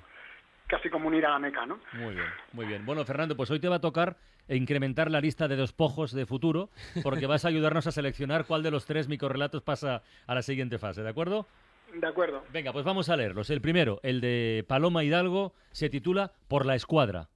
casi 0.70 0.90
como 0.90 1.08
unir 1.08 1.26
a 1.26 1.32
la 1.32 1.40
Meca, 1.40 1.66
¿no? 1.66 1.80
Muy 1.94 2.14
bien, 2.14 2.28
muy 2.54 2.66
bien. 2.68 2.86
Bueno, 2.86 3.04
Fernando, 3.04 3.36
pues 3.36 3.50
hoy 3.52 3.60
te 3.60 3.68
va 3.68 3.78
a 3.78 3.82
tocar 3.82 4.18
incrementar 4.48 5.12
la 5.12 5.20
lista 5.20 5.48
de 5.48 5.56
despojos 5.56 6.12
de 6.12 6.26
futuro, 6.26 6.70
porque 7.04 7.28
vas 7.28 7.44
a 7.44 7.50
ayudarnos 7.50 7.88
a 7.88 7.92
seleccionar 7.92 8.46
cuál 8.46 8.64
de 8.64 8.72
los 8.72 8.86
tres 8.86 9.08
microrelatos 9.08 9.64
pasa 9.64 10.04
a 10.26 10.36
la 10.36 10.42
siguiente 10.42 10.78
fase, 10.78 11.02
¿de 11.02 11.10
acuerdo? 11.10 11.48
De 11.94 12.08
acuerdo. 12.08 12.44
Venga, 12.54 12.72
pues 12.72 12.86
vamos 12.86 13.10
a 13.10 13.18
leerlos. 13.18 13.50
El 13.50 13.62
primero, 13.62 14.00
el 14.04 14.22
de 14.22 14.64
Paloma 14.68 15.04
Hidalgo, 15.04 15.54
se 15.72 15.90
titula 15.90 16.32
Por 16.48 16.66
la 16.66 16.76
escuadra. 16.76 17.30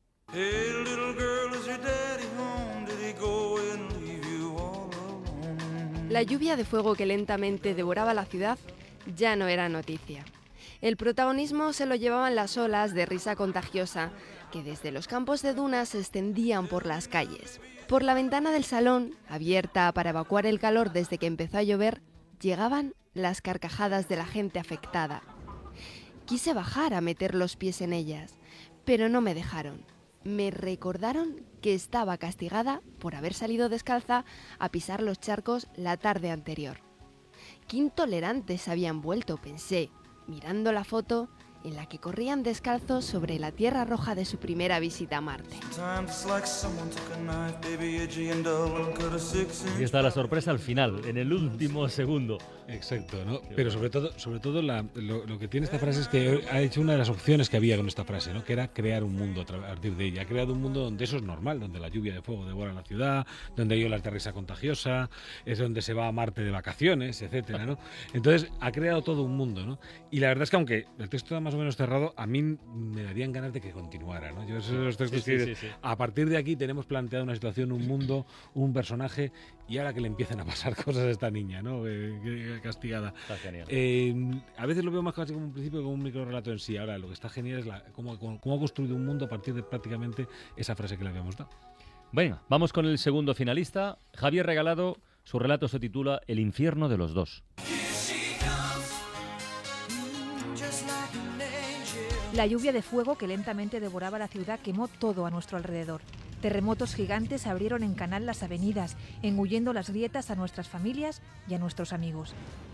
La 6.09 6.21
lluvia 6.21 6.55
de 6.55 6.65
fuego 6.65 6.93
que 6.93 7.07
lentamente 7.07 7.73
devoraba 7.73 8.13
la 8.13 8.25
ciudad 8.25 8.59
ya 9.15 9.35
no 9.35 9.47
era 9.47 9.69
noticia. 9.69 10.23
El 10.83 10.97
protagonismo 10.97 11.71
se 11.71 11.85
lo 11.85 11.95
llevaban 11.95 12.35
las 12.35 12.57
olas 12.57 12.93
de 12.93 13.05
risa 13.05 13.37
contagiosa 13.37 14.11
que 14.51 14.63
desde 14.63 14.91
los 14.91 15.07
campos 15.07 15.41
de 15.41 15.53
dunas 15.53 15.87
se 15.87 15.99
extendían 15.99 16.67
por 16.67 16.85
las 16.85 17.07
calles. 17.07 17.61
Por 17.87 18.03
la 18.03 18.13
ventana 18.13 18.51
del 18.51 18.65
salón, 18.65 19.15
abierta 19.29 19.89
para 19.93 20.09
evacuar 20.09 20.45
el 20.45 20.59
calor 20.59 20.91
desde 20.91 21.17
que 21.17 21.25
empezó 21.25 21.57
a 21.57 21.63
llover, 21.63 22.01
llegaban 22.41 22.95
las 23.13 23.39
carcajadas 23.39 24.09
de 24.09 24.17
la 24.17 24.25
gente 24.25 24.59
afectada. 24.59 25.23
Quise 26.25 26.53
bajar 26.53 26.93
a 26.93 26.99
meter 26.99 27.33
los 27.33 27.55
pies 27.55 27.79
en 27.79 27.93
ellas, 27.93 28.33
pero 28.83 29.07
no 29.07 29.21
me 29.21 29.35
dejaron. 29.35 29.85
Me 30.25 30.51
recordaron 30.51 31.45
que 31.61 31.75
estaba 31.75 32.17
castigada 32.17 32.81
por 32.99 33.15
haber 33.15 33.33
salido 33.33 33.69
descalza 33.69 34.25
a 34.59 34.67
pisar 34.67 35.01
los 35.01 35.21
charcos 35.21 35.69
la 35.77 35.95
tarde 35.95 36.29
anterior. 36.29 36.81
Qué 37.69 37.77
intolerantes 37.77 38.67
habían 38.67 39.01
vuelto, 39.01 39.37
pensé, 39.37 39.89
mirando 40.27 40.71
la 40.71 40.83
foto 40.83 41.27
en 41.63 41.75
la 41.75 41.87
que 41.87 41.99
corrían 41.99 42.43
descalzos 42.43 43.05
sobre 43.05 43.39
la 43.39 43.51
tierra 43.51 43.85
roja 43.85 44.15
de 44.15 44.25
su 44.25 44.37
primera 44.37 44.79
visita 44.79 45.17
a 45.17 45.21
Marte. 45.21 45.55
Y 49.79 49.83
está 49.83 50.01
la 50.01 50.11
sorpresa 50.11 50.51
al 50.51 50.59
final, 50.59 51.01
en 51.05 51.17
el 51.17 51.31
último 51.31 51.87
segundo. 51.89 52.37
Exacto, 52.67 53.23
¿no? 53.25 53.41
Pero 53.55 53.71
sobre 53.71 53.89
todo, 53.89 54.17
sobre 54.17 54.39
todo 54.39 54.61
lo, 54.61 55.39
que 55.39 55.47
tiene 55.47 55.65
esta 55.65 55.79
frase 55.79 56.01
es 56.01 56.07
que 56.07 56.45
ha 56.49 56.61
hecho 56.61 56.81
una 56.81 56.93
de 56.93 56.97
las 56.97 57.09
opciones 57.09 57.49
que 57.49 57.57
había 57.57 57.77
con 57.77 57.87
esta 57.87 58.03
frase, 58.03 58.33
¿no? 58.33 58.43
Que 58.43 58.53
era 58.53 58.69
crear 58.69 59.03
un 59.03 59.15
mundo 59.15 59.41
a 59.41 59.45
partir 59.45 59.95
de 59.95 60.05
ella. 60.05 60.21
Ha 60.23 60.25
creado 60.25 60.53
un 60.53 60.61
mundo 60.61 60.81
donde 60.81 61.03
eso 61.03 61.17
es 61.17 61.23
normal, 61.23 61.59
donde 61.59 61.79
la 61.79 61.89
lluvia 61.89 62.13
de 62.13 62.21
fuego 62.21 62.45
devora 62.45 62.73
la 62.73 62.83
ciudad, 62.83 63.25
donde 63.55 63.75
hay 63.75 63.83
olas 63.83 64.03
de 64.03 64.09
risa 64.09 64.33
contagiosa, 64.33 65.09
es 65.45 65.59
donde 65.59 65.81
se 65.81 65.93
va 65.93 66.07
a 66.07 66.11
Marte 66.11 66.43
de 66.43 66.51
vacaciones, 66.51 67.21
etcétera, 67.21 67.65
¿no? 67.65 67.77
Entonces 68.13 68.51
ha 68.59 68.71
creado 68.71 69.01
todo 69.01 69.23
un 69.23 69.35
mundo, 69.35 69.65
¿no? 69.65 69.79
Y 70.11 70.19
la 70.19 70.29
verdad 70.29 70.43
es 70.43 70.49
que 70.49 70.55
aunque 70.55 70.85
el 70.99 71.09
texto 71.09 71.35
está 71.35 71.39
más 71.39 71.52
o 71.53 71.57
menos 71.57 71.75
cerrado, 71.75 72.13
a 72.17 72.25
mí 72.25 72.41
me 72.41 73.03
darían 73.03 73.31
ganas 73.31 73.53
de 73.53 73.61
que 73.61 73.71
continuara, 73.71 74.31
¿no? 74.31 74.47
Yo 74.47 74.57
esos 74.57 74.73
los 74.73 74.97
textos 74.97 75.23
que 75.23 75.55
a 75.81 75.97
partir 75.97 76.29
de 76.29 76.37
aquí 76.37 76.55
tenemos 76.55 76.85
planteado 76.85 77.23
una 77.23 77.33
situación, 77.33 77.71
un 77.71 77.87
mundo, 77.87 78.25
un 78.53 78.73
personaje 78.73 79.31
y 79.67 79.77
ahora 79.77 79.93
que 79.93 80.01
le 80.01 80.07
empiecen 80.07 80.39
a 80.39 80.45
pasar 80.45 80.75
cosas 80.83 81.03
a 81.03 81.09
esta 81.09 81.31
niña, 81.31 81.61
¿no? 81.61 81.87
Eh, 81.87 82.59
castigada. 82.61 83.13
Eh, 83.67 84.13
a 84.57 84.65
veces 84.65 84.83
lo 84.83 84.91
veo 84.91 85.01
más 85.01 85.13
casi 85.13 85.33
como 85.33 85.45
un 85.45 85.53
principio 85.53 85.81
como 85.81 85.93
un 85.93 86.03
micro 86.03 86.25
relato 86.25 86.51
en 86.51 86.59
sí. 86.59 86.77
Ahora 86.77 86.97
lo 86.97 87.07
que 87.07 87.13
está 87.13 87.29
genial 87.29 87.59
es 87.59 87.65
la, 87.65 87.83
cómo, 87.93 88.17
cómo 88.17 88.55
ha 88.55 88.59
construido 88.59 88.95
un 88.95 89.05
mundo 89.05 89.25
a 89.25 89.29
partir 89.29 89.53
de 89.53 89.63
prácticamente 89.63 90.27
esa 90.55 90.75
frase 90.75 90.97
que 90.97 91.03
le 91.03 91.09
habíamos 91.09 91.37
dado. 91.37 91.49
Venga, 92.11 92.43
vamos 92.47 92.71
con 92.73 92.85
el 92.85 92.99
segundo 92.99 93.33
finalista. 93.33 93.97
Javier 94.13 94.45
Regalado, 94.45 94.97
su 95.23 95.39
relato 95.39 95.67
se 95.67 95.79
titula 95.79 96.21
El 96.27 96.39
infierno 96.39 96.87
de 96.89 96.97
los 96.97 97.13
dos. 97.13 97.43
La 102.33 102.47
lluvia 102.47 102.71
de 102.73 102.81
fuego 102.81 103.15
que 103.15 103.27
lentamente 103.27 103.79
devoraba 103.79 104.17
la 104.17 104.27
ciudad 104.27 104.59
quemó 104.59 104.87
todo 104.87 105.27
a 105.27 105.29
nuestro 105.29 105.55
alrededor. 105.55 106.01
Terremotos 106.41 106.95
gigantes 106.95 107.45
abrieron 107.45 107.83
en 107.83 107.93
canal 107.93 108.25
las 108.25 108.41
avenidas, 108.41 108.97
engullendo 109.21 109.71
las 109.71 109.91
grietas 109.91 110.31
a 110.31 110.35
nuestras 110.35 110.67
familias 110.67 111.21
y 111.47 111.53
a 111.53 111.59
nuestros 111.59 111.93
amigos. 111.93 112.33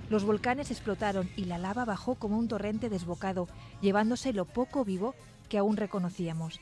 Los 0.09 0.23
volcanes 0.23 0.71
explotaron 0.71 1.29
y 1.35 1.43
la 1.43 1.57
lava 1.57 1.83
bajó 1.83 2.15
como 2.15 2.39
un 2.39 2.47
torrente 2.47 2.87
desbocado, 2.87 3.49
llevándose 3.81 4.31
lo 4.31 4.45
poco 4.45 4.85
vivo 4.85 5.13
que 5.49 5.57
aún 5.57 5.75
reconocíamos. 5.75 6.61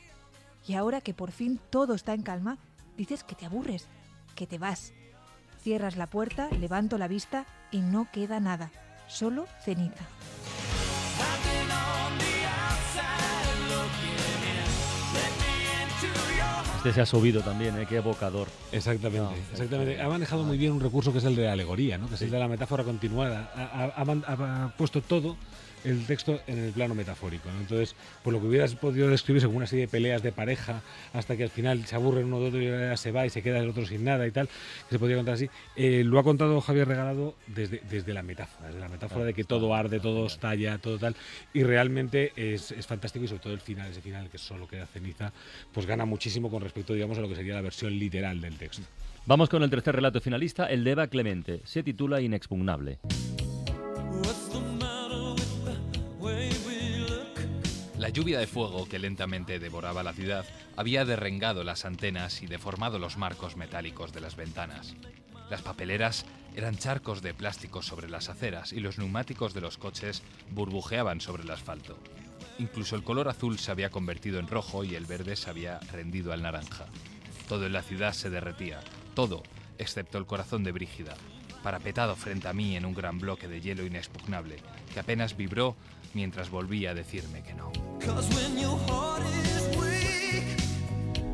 Y 0.66 0.74
ahora 0.74 1.00
que 1.00 1.14
por 1.14 1.30
fin 1.30 1.60
todo 1.70 1.94
está 1.94 2.14
en 2.14 2.22
calma, 2.22 2.58
dices 2.96 3.22
que 3.22 3.36
te 3.36 3.46
aburres, 3.46 3.86
que 4.34 4.48
te 4.48 4.58
vas. 4.58 4.92
Cierras 5.62 5.96
la 5.96 6.08
puerta, 6.08 6.48
levanto 6.50 6.98
la 6.98 7.06
vista 7.06 7.46
y 7.70 7.78
no 7.78 8.08
queda 8.10 8.40
nada, 8.40 8.72
solo 9.06 9.46
ceniza. 9.64 10.04
Este 16.88 17.00
se 17.00 17.02
ha 17.02 17.06
subido 17.06 17.42
también, 17.42 17.78
¿eh? 17.78 17.84
qué 17.86 17.96
evocador. 17.96 18.48
Exactamente, 18.72 19.34
exactamente. 19.52 20.00
Ha 20.00 20.08
manejado 20.08 20.42
muy 20.42 20.56
bien 20.56 20.72
un 20.72 20.80
recurso 20.80 21.12
que 21.12 21.18
es 21.18 21.24
el 21.24 21.36
de 21.36 21.44
la 21.44 21.52
alegoría, 21.52 21.98
¿no? 21.98 22.08
que 22.08 22.14
es 22.14 22.22
el 22.22 22.30
de 22.30 22.38
la 22.38 22.48
metáfora 22.48 22.82
continuada. 22.82 23.52
ha 23.54 24.72
puesto 24.74 25.02
todo 25.02 25.36
el 25.84 26.06
texto 26.06 26.40
en 26.46 26.58
el 26.58 26.72
plano 26.72 26.94
metafórico. 26.94 27.48
Entonces, 27.60 27.94
por 28.22 28.32
lo 28.32 28.40
que 28.40 28.46
hubieras 28.46 28.74
podido 28.74 29.08
describir 29.08 29.44
como 29.44 29.56
una 29.56 29.66
serie 29.66 29.86
de 29.86 29.90
peleas 29.90 30.22
de 30.22 30.32
pareja, 30.32 30.82
hasta 31.12 31.36
que 31.36 31.44
al 31.44 31.50
final 31.50 31.84
se 31.86 31.94
aburre 31.94 32.24
uno 32.24 32.40
de 32.40 32.48
otro 32.48 32.62
y 32.92 32.96
se 32.96 33.12
va 33.12 33.26
y 33.26 33.30
se 33.30 33.42
queda 33.42 33.58
el 33.58 33.68
otro 33.68 33.86
sin 33.86 34.04
nada 34.04 34.26
y 34.26 34.30
tal, 34.30 34.48
que 34.48 34.90
se 34.90 34.98
podría 34.98 35.16
contar 35.16 35.34
así, 35.34 35.48
eh, 35.76 36.02
lo 36.04 36.18
ha 36.18 36.24
contado 36.24 36.60
Javier 36.60 36.88
Regalado 36.88 37.34
desde, 37.46 37.82
desde 37.90 38.14
la 38.14 38.22
metáfora, 38.22 38.68
desde 38.68 38.80
la 38.80 38.88
metáfora 38.88 39.24
de 39.24 39.34
que 39.34 39.44
todo 39.44 39.74
arde, 39.74 40.00
todo 40.00 40.26
estalla, 40.26 40.78
todo 40.78 40.98
tal, 40.98 41.16
y 41.52 41.62
realmente 41.62 42.32
es, 42.36 42.72
es 42.72 42.86
fantástico 42.86 43.24
y 43.24 43.28
sobre 43.28 43.42
todo 43.42 43.52
el 43.52 43.60
final, 43.60 43.90
ese 43.90 44.00
final 44.00 44.28
que 44.28 44.38
solo 44.38 44.66
queda 44.66 44.86
ceniza, 44.86 45.32
pues 45.72 45.86
gana 45.86 46.04
muchísimo 46.04 46.50
con 46.50 46.62
respecto, 46.62 46.94
digamos, 46.94 47.18
a 47.18 47.20
lo 47.20 47.28
que 47.28 47.36
sería 47.36 47.54
la 47.54 47.62
versión 47.62 47.98
literal 47.98 48.40
del 48.40 48.56
texto. 48.56 48.82
Vamos 49.26 49.50
con 49.50 49.62
el 49.62 49.68
tercer 49.68 49.94
relato 49.94 50.22
finalista, 50.22 50.66
el 50.66 50.84
de 50.84 50.92
Eva 50.92 51.06
Clemente. 51.08 51.60
Se 51.64 51.82
titula 51.82 52.22
Inexpugnable. 52.22 52.98
La 58.08 58.14
lluvia 58.14 58.38
de 58.38 58.46
fuego 58.46 58.88
que 58.88 58.98
lentamente 58.98 59.58
devoraba 59.58 60.02
la 60.02 60.14
ciudad 60.14 60.46
había 60.78 61.04
derrengado 61.04 61.62
las 61.62 61.84
antenas 61.84 62.40
y 62.42 62.46
deformado 62.46 62.98
los 62.98 63.18
marcos 63.18 63.58
metálicos 63.58 64.14
de 64.14 64.22
las 64.22 64.34
ventanas. 64.34 64.96
Las 65.50 65.60
papeleras 65.60 66.24
eran 66.56 66.78
charcos 66.78 67.20
de 67.20 67.34
plástico 67.34 67.82
sobre 67.82 68.08
las 68.08 68.30
aceras 68.30 68.72
y 68.72 68.80
los 68.80 68.96
neumáticos 68.96 69.52
de 69.52 69.60
los 69.60 69.76
coches 69.76 70.22
burbujeaban 70.52 71.20
sobre 71.20 71.42
el 71.42 71.50
asfalto. 71.50 71.98
Incluso 72.58 72.96
el 72.96 73.04
color 73.04 73.28
azul 73.28 73.58
se 73.58 73.72
había 73.72 73.90
convertido 73.90 74.38
en 74.38 74.48
rojo 74.48 74.84
y 74.84 74.94
el 74.94 75.04
verde 75.04 75.36
se 75.36 75.50
había 75.50 75.78
rendido 75.92 76.32
al 76.32 76.40
naranja. 76.40 76.86
Todo 77.46 77.66
en 77.66 77.74
la 77.74 77.82
ciudad 77.82 78.14
se 78.14 78.30
derretía, 78.30 78.80
todo, 79.14 79.42
excepto 79.76 80.16
el 80.16 80.24
corazón 80.24 80.64
de 80.64 80.72
Brígida, 80.72 81.14
parapetado 81.62 82.16
frente 82.16 82.48
a 82.48 82.54
mí 82.54 82.74
en 82.74 82.86
un 82.86 82.94
gran 82.94 83.18
bloque 83.18 83.48
de 83.48 83.60
hielo 83.60 83.84
inexpugnable, 83.84 84.56
que 84.94 85.00
apenas 85.00 85.36
vibró 85.36 85.76
mientras 86.14 86.50
volvía 86.50 86.90
a 86.90 86.94
decirme 86.94 87.42
que 87.42 87.54
no. 87.54 87.72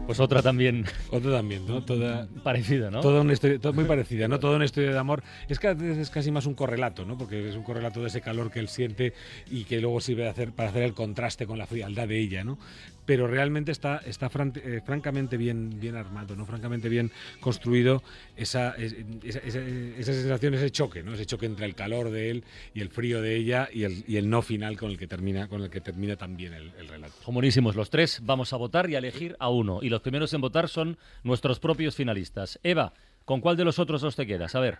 Pues 0.06 0.20
otra 0.20 0.42
también. 0.42 0.84
Otra 1.10 1.32
también, 1.32 1.66
¿no? 1.66 1.82
Toda 1.82 2.28
parecida, 2.42 2.90
¿no? 2.90 3.00
Toda 3.00 3.22
una 3.22 3.32
historia, 3.32 3.58
muy 3.72 3.84
parecida, 3.84 4.28
¿no? 4.28 4.38
Toda 4.38 4.56
una 4.56 4.66
historia 4.66 4.90
de 4.90 4.98
amor. 4.98 5.22
Es 5.48 5.58
que 5.58 5.74
es 5.98 6.10
casi 6.10 6.30
más 6.30 6.44
un 6.44 6.54
correlato, 6.54 7.06
¿no? 7.06 7.16
Porque 7.16 7.48
es 7.48 7.56
un 7.56 7.62
correlato 7.62 8.02
de 8.02 8.08
ese 8.08 8.20
calor 8.20 8.50
que 8.50 8.60
él 8.60 8.68
siente 8.68 9.14
y 9.50 9.64
que 9.64 9.80
luego 9.80 10.00
sirve 10.00 10.28
hacer, 10.28 10.52
para 10.52 10.68
hacer 10.68 10.82
el 10.82 10.92
contraste 10.92 11.46
con 11.46 11.58
la 11.58 11.66
frialdad 11.66 12.06
de 12.06 12.20
ella, 12.20 12.44
¿no? 12.44 12.58
Pero 13.06 13.26
realmente 13.26 13.72
está, 13.72 13.98
está 13.98 14.30
eh, 14.56 14.80
francamente 14.84 15.36
bien, 15.36 15.80
bien 15.80 15.96
armado, 15.96 16.36
¿no? 16.36 16.46
francamente 16.46 16.88
bien 16.88 17.10
construido 17.40 18.02
esa, 18.36 18.74
esa, 18.76 18.96
esa, 19.22 20.12
sensación, 20.12 20.54
ese 20.54 20.70
choque, 20.70 21.02
¿no? 21.02 21.14
ese 21.14 21.26
choque 21.26 21.46
entre 21.46 21.66
el 21.66 21.74
calor 21.74 22.10
de 22.10 22.30
él 22.30 22.44
y 22.74 22.80
el 22.80 22.88
frío 22.88 23.20
de 23.20 23.36
ella 23.36 23.68
y 23.72 23.84
el, 23.84 24.04
y 24.06 24.16
el 24.16 24.28
no 24.30 24.42
final 24.42 24.76
con 24.76 24.90
el 24.90 24.98
que 24.98 25.06
termina, 25.06 25.48
con 25.48 25.62
el 25.62 25.70
que 25.70 25.80
termina 25.80 26.16
también 26.16 26.54
el, 26.54 26.72
el 26.78 26.88
relato. 26.88 27.14
Son 27.22 27.34
buenísimos 27.34 27.76
los 27.76 27.90
tres, 27.90 28.20
vamos 28.22 28.52
a 28.52 28.56
votar 28.56 28.88
y 28.88 28.94
a 28.94 28.98
elegir 28.98 29.36
a 29.38 29.48
uno. 29.48 29.80
Y 29.82 29.88
los 29.88 30.00
primeros 30.00 30.32
en 30.34 30.40
votar 30.40 30.68
son 30.68 30.98
nuestros 31.22 31.60
propios 31.60 31.96
finalistas. 31.96 32.58
Eva, 32.62 32.92
¿con 33.24 33.40
cuál 33.40 33.56
de 33.56 33.64
los 33.64 33.78
otros 33.78 34.02
os 34.02 34.16
te 34.16 34.26
quedas? 34.26 34.54
A 34.54 34.60
ver. 34.60 34.78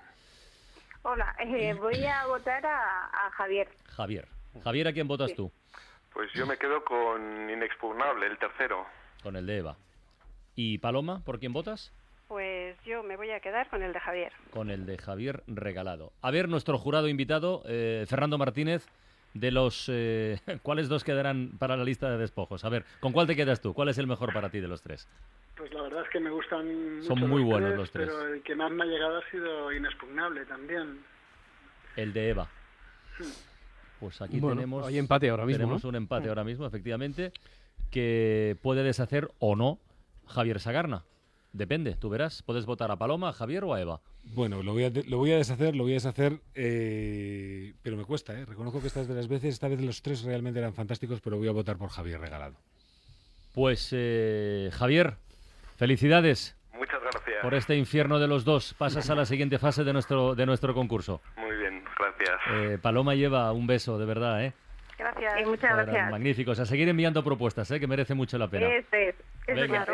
Hola, 1.03 1.37
eh, 1.39 1.75
voy 1.75 2.03
a 2.07 2.27
votar 2.27 2.65
a, 2.65 3.31
Javier. 3.33 3.69
Javier. 3.89 4.27
Javier, 4.63 4.89
¿a 4.89 4.93
quién 4.95 5.07
votas 5.07 5.35
tú? 5.35 5.53
Pues 6.15 6.33
yo 6.33 6.47
me 6.47 6.57
quedo 6.57 6.85
con 6.85 7.51
Inexpugnable, 7.51 8.27
el 8.27 8.39
tercero. 8.39 8.87
Con 9.23 9.37
el 9.37 9.47
de 9.47 9.59
Eva. 9.59 9.77
¿Y 10.55 10.79
Paloma, 10.79 11.23
por 11.25 11.41
quién 11.41 11.53
votas? 11.53 11.93
Pues 12.29 12.77
yo 12.85 13.03
me 13.03 13.17
voy 13.17 13.31
a 13.33 13.41
quedar 13.41 13.69
con 13.69 13.83
el 13.83 13.93
de 13.93 14.01
Javier. 14.01 14.33
Con 14.53 14.71
el 14.71 14.87
de 14.87 14.97
Javier 14.97 15.43
regalado. 15.47 16.13
A 16.23 16.31
ver, 16.31 16.49
nuestro 16.49 16.79
jurado 16.79 17.09
invitado, 17.09 17.63
eh, 17.67 18.07
Fernando 18.09 18.39
Martínez, 18.39 18.87
de 19.35 19.51
los... 19.51 19.91
Eh, 19.93 20.39
¿Cuáles 20.63 20.89
dos 20.89 21.03
quedarán 21.03 21.51
para 21.59 21.77
la 21.77 21.85
lista 21.85 22.09
de 22.11 22.17
despojos? 22.17 22.65
A 22.65 22.69
ver, 22.69 22.85
¿con 23.01 23.13
cuál 23.13 23.27
te 23.27 23.37
quedas 23.37 23.61
tú? 23.61 23.75
¿Cuál 23.75 23.89
es 23.89 23.99
el 23.99 24.07
mejor 24.07 24.33
para 24.33 24.49
ti 24.49 24.61
de 24.61 24.69
los 24.69 24.83
tres? 24.83 25.09
Pues 25.57 25.73
la 25.75 25.83
verdad 25.83 26.03
es 26.05 26.11
que 26.11 26.21
me 26.21 26.31
gustan 26.31 27.03
Son 27.03 27.21
muy 27.29 27.43
buenos 27.43 27.75
los 27.77 27.91
tres. 27.91 28.09
Pero 28.09 28.35
el 28.35 28.43
que 28.43 28.55
más 28.55 28.71
me 28.71 28.85
ha 28.85 28.87
llegado 28.87 29.19
ha 29.19 29.31
sido 29.31 29.73
Inexpugnable 29.73 30.45
también. 30.47 31.05
El 31.97 32.13
de 32.13 32.31
Eva. 32.31 32.49
Pues 34.01 34.21
aquí 34.21 34.41
tenemos. 34.41 34.87
Hay 34.87 34.99
empate 34.99 35.31
ahora 35.31 35.47
mismo. 35.47 35.59
Tenemos 35.59 35.85
un 35.85 35.95
empate 35.95 36.29
ahora 36.29 36.45
mismo, 36.45 36.67
efectivamente, 36.67 37.33
que 37.91 38.57
puede 38.63 38.83
deshacer 38.83 39.31
o 39.39 39.57
no 39.57 39.79
Javier 40.27 40.61
Sagarna. 40.61 41.05
Depende, 41.53 41.95
tú 41.95 42.09
verás. 42.09 42.43
Puedes 42.43 42.67
votar 42.67 42.91
a 42.91 42.97
Paloma, 42.97 43.29
a 43.29 43.33
Javier 43.33 43.63
o 43.65 43.75
a 43.75 43.81
Eva. 43.81 44.01
Bueno, 44.25 44.63
lo 44.63 44.73
voy 44.73 44.85
a, 44.85 44.91
lo 45.07 45.19
voy 45.19 45.33
a 45.33 45.37
deshacer, 45.37 45.77
lo 45.77 45.85
voy 45.85 45.93
a 45.93 45.95
deshacer, 45.95 46.41
eh, 46.55 47.75
pero 47.83 47.97
me 47.97 48.05
cuesta, 48.05 48.33
¿eh? 48.33 48.45
Reconozco 48.45 48.81
que 48.81 48.89
estas 48.89 49.07
de 49.07 49.15
las 49.15 49.29
veces, 49.29 49.55
esta 49.55 49.69
vez 49.69 49.81
los 49.81 50.03
tres 50.03 50.23
realmente 50.23 50.59
eran 50.59 50.75
fantásticos, 50.75 51.21
pero 51.21 51.37
voy 51.37 51.47
a 51.47 51.53
votar 51.53 51.77
por 51.77 51.91
Javier 51.91 52.21
Regalado. 52.21 52.57
Pues, 53.53 53.91
eh, 53.93 54.71
Javier, 54.73 55.19
felicidades. 55.77 56.57
Muchas 56.73 57.01
gracias. 57.01 57.43
Por 57.43 57.55
este 57.55 57.77
infierno 57.77 58.19
de 58.19 58.27
los 58.27 58.45
dos. 58.45 58.75
Pasas 58.77 59.09
a 59.11 59.15
la 59.15 59.27
siguiente 59.27 59.59
fase 59.59 59.85
de 59.85 59.93
nuestro, 59.93 60.35
de 60.35 60.47
nuestro 60.47 60.75
concurso. 60.75 61.21
Gracias. 62.19 62.41
Eh, 62.53 62.79
Paloma 62.81 63.15
lleva 63.15 63.53
un 63.53 63.67
beso, 63.67 63.99
de 63.99 64.07
verdad, 64.07 64.45
¿eh? 64.45 64.53
Gracias. 64.99 65.41
Y 65.41 65.45
muchas 65.45 65.77
gracias. 65.77 66.11
Magníficos. 66.11 66.59
A 66.61 66.67
seguir 66.67 66.89
enviando 66.89 67.25
propuestas, 67.25 67.71
¿eh? 67.71 67.81
que 67.81 67.87
merece 67.87 68.15
mucho 68.15 68.39
la 68.39 68.49
pena. 68.49 68.69
Este 68.69 69.09
es, 69.09 69.17
venga, 69.47 69.85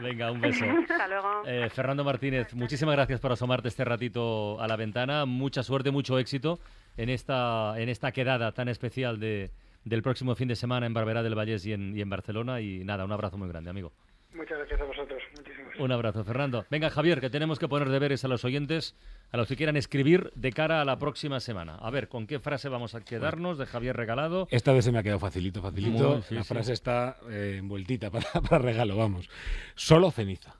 venga, 0.00 0.30
un 0.30 0.40
beso. 0.40 0.64
Hasta 0.90 1.08
luego. 1.08 1.42
Eh, 1.46 1.70
Fernando 1.70 2.04
Martínez, 2.04 2.54
muchísimas 2.54 2.94
gracias 2.94 3.20
por 3.20 3.32
asomarte 3.32 3.68
este 3.68 3.84
ratito 3.84 4.60
a 4.60 4.68
la 4.68 4.76
ventana. 4.76 5.24
Mucha 5.24 5.62
suerte, 5.62 5.90
mucho 5.90 6.18
éxito 6.18 6.58
en 6.96 7.08
esta, 7.08 7.74
en 7.78 7.88
esta 7.88 8.12
quedada 8.12 8.52
tan 8.52 8.68
especial 8.68 9.18
de, 9.18 9.50
del 9.84 10.02
próximo 10.02 10.34
fin 10.34 10.48
de 10.48 10.56
semana 10.56 10.86
en 10.86 10.94
Barberá 10.94 11.22
del 11.22 11.34
Vallés 11.34 11.64
y 11.66 11.72
en, 11.72 11.96
y 11.96 12.02
en 12.02 12.10
Barcelona. 12.10 12.60
Y 12.60 12.84
nada, 12.84 13.04
un 13.04 13.12
abrazo 13.12 13.38
muy 13.38 13.48
grande, 13.48 13.70
amigo. 13.70 13.92
Muchas 14.34 14.58
gracias 14.58 14.80
a 14.80 14.84
vosotros. 14.84 15.22
Muchísimas 15.36 15.78
Un 15.78 15.92
abrazo, 15.92 16.24
Fernando. 16.24 16.64
Venga, 16.70 16.90
Javier, 16.90 17.20
que 17.20 17.28
tenemos 17.28 17.58
que 17.58 17.68
poner 17.68 17.88
deberes 17.90 18.24
a 18.24 18.28
los 18.28 18.44
oyentes, 18.44 18.96
a 19.30 19.36
los 19.36 19.46
que 19.46 19.56
quieran 19.56 19.76
escribir 19.76 20.32
de 20.34 20.52
cara 20.52 20.80
a 20.80 20.84
la 20.84 20.98
próxima 20.98 21.40
semana. 21.40 21.76
A 21.76 21.90
ver, 21.90 22.08
¿con 22.08 22.26
qué 22.26 22.38
frase 22.38 22.68
vamos 22.68 22.94
a 22.94 23.02
quedarnos 23.02 23.58
de 23.58 23.66
Javier 23.66 23.96
Regalado? 23.96 24.48
Esta 24.50 24.72
vez 24.72 24.84
se 24.84 24.92
me 24.92 24.98
ha 24.98 25.02
quedado 25.02 25.20
facilito, 25.20 25.60
facilito. 25.60 26.22
la 26.30 26.44
frase 26.44 26.72
está 26.72 27.18
eh, 27.28 27.56
envueltita 27.58 28.10
para, 28.10 28.26
para 28.48 28.58
regalo, 28.58 28.96
vamos. 28.96 29.28
Solo 29.74 30.10
ceniza. 30.10 30.56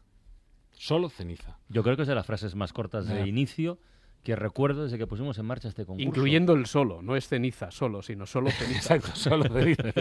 Solo 0.72 1.08
ceniza. 1.08 1.58
Yo 1.68 1.82
creo 1.82 1.96
que 1.96 2.02
es 2.02 2.08
de 2.08 2.14
las 2.14 2.26
frases 2.26 2.54
más 2.54 2.72
cortas 2.72 3.06
de 3.06 3.26
inicio 3.26 3.78
que 4.22 4.36
recuerdo 4.36 4.84
desde 4.84 4.98
que 4.98 5.06
pusimos 5.06 5.36
en 5.38 5.46
marcha 5.46 5.68
este 5.68 5.84
concurso. 5.84 6.06
Incluyendo 6.06 6.54
el 6.54 6.66
solo, 6.66 7.02
no 7.02 7.16
es 7.16 7.26
ceniza 7.26 7.70
solo, 7.70 8.02
sino 8.02 8.26
solo 8.26 8.50
ceniza. 8.58 8.94
Exacto, 8.94 9.10
solo 9.14 9.44
ceniza, 9.44 9.82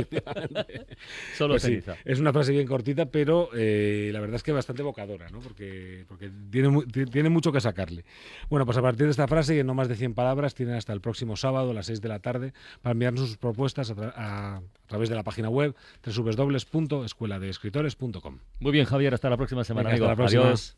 solo 1.37 1.53
pues 1.55 1.63
ceniza. 1.63 1.95
es 2.05 2.19
una 2.19 2.31
frase 2.31 2.51
bien 2.51 2.67
cortita, 2.67 3.07
pero 3.07 3.49
eh, 3.55 4.11
la 4.13 4.19
verdad 4.19 4.35
es 4.35 4.43
que 4.43 4.51
bastante 4.51 4.83
evocadora, 4.83 5.29
¿no? 5.29 5.39
Porque, 5.39 6.05
porque 6.07 6.29
tiene, 6.51 6.83
tiene 7.11 7.29
mucho 7.29 7.51
que 7.51 7.61
sacarle. 7.61 8.05
Bueno, 8.49 8.65
pues 8.65 8.77
a 8.77 8.81
partir 8.81 9.05
de 9.05 9.11
esta 9.11 9.27
frase, 9.27 9.55
y 9.55 9.59
en 9.59 9.67
no 9.67 9.73
más 9.73 9.87
de 9.87 9.95
100 9.95 10.13
palabras, 10.13 10.53
tienen 10.53 10.75
hasta 10.75 10.93
el 10.93 11.01
próximo 11.01 11.35
sábado 11.35 11.71
a 11.71 11.73
las 11.73 11.87
6 11.87 12.01
de 12.01 12.09
la 12.09 12.19
tarde 12.19 12.53
para 12.81 12.93
enviarnos 12.93 13.27
sus 13.27 13.37
propuestas 13.37 13.91
a, 13.91 14.57
a 14.57 14.61
través 14.87 15.09
de 15.09 15.15
la 15.15 15.23
página 15.23 15.49
web 15.49 15.75
www.escueladeescritores.com. 16.05 18.39
Muy 18.59 18.71
bien, 18.71 18.85
Javier, 18.85 19.13
hasta 19.13 19.29
la 19.29 19.37
próxima 19.37 19.63
semana, 19.63 19.89
amigo. 19.89 20.05
Hasta 20.05 20.11
la 20.11 20.15
próxima. 20.15 20.43
Adiós. 20.43 20.77